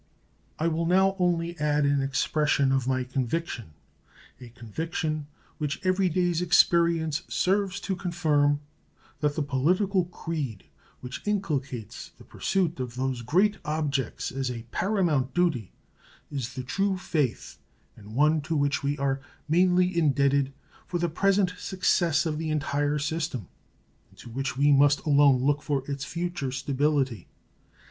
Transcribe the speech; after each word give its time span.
I 0.57 0.67
will 0.67 0.87
now 0.87 1.15
only 1.19 1.55
add 1.59 1.85
an 1.85 2.01
expression 2.01 2.71
of 2.71 2.87
my 2.87 3.03
conviction 3.03 3.73
a 4.39 4.49
conviction 4.49 5.27
which 5.59 5.79
every 5.85 6.09
day's 6.09 6.41
experience 6.41 7.21
serves 7.27 7.79
to 7.81 7.95
confirm 7.95 8.61
that 9.19 9.35
the 9.35 9.43
political 9.43 10.05
creed 10.05 10.63
which 11.01 11.21
inculcates 11.27 12.13
the 12.17 12.23
pursuit 12.23 12.79
of 12.79 12.95
those 12.95 13.21
great 13.21 13.59
objects 13.63 14.31
as 14.31 14.49
a 14.49 14.63
paramount 14.71 15.35
duty 15.35 15.71
is 16.31 16.55
the 16.55 16.63
true 16.63 16.97
faith, 16.97 17.59
and 17.95 18.15
one 18.15 18.41
to 18.41 18.55
which 18.55 18.81
we 18.81 18.97
are 18.97 19.21
mainly 19.47 19.95
indebted 19.95 20.51
for 20.87 20.97
the 20.97 21.09
present 21.09 21.53
success 21.59 22.25
of 22.25 22.39
the 22.39 22.49
entire 22.49 22.97
system, 22.97 23.47
and 24.09 24.17
to 24.17 24.31
which 24.31 24.57
we 24.57 24.71
must 24.71 25.01
alone 25.01 25.43
look 25.43 25.61
for 25.61 25.83
its 25.87 26.03
future 26.05 26.51
stability. 26.51 27.27